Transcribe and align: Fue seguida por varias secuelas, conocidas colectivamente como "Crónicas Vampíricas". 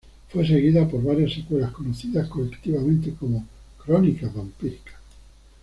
Fue 0.33 0.47
seguida 0.47 0.87
por 0.87 1.03
varias 1.03 1.31
secuelas, 1.31 1.69
conocidas 1.73 2.27
colectivamente 2.27 3.13
como 3.19 3.45
"Crónicas 3.85 4.33
Vampíricas". 4.33 4.95